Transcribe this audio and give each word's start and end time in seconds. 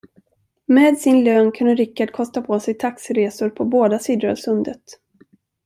Med 0.65 0.97
sin 0.99 1.23
lön 1.23 1.51
kunde 1.51 1.75
Richard 1.75 2.11
kosta 2.11 2.41
på 2.41 2.59
sig 2.59 2.73
taxiresor 2.73 3.49
på 3.49 3.65
båda 3.65 3.99
sidor 3.99 4.27
av 4.29 4.35
sundet. 4.35 4.81